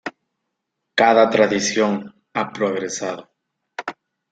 [0.95, 3.29] Cada tradición ha progresado.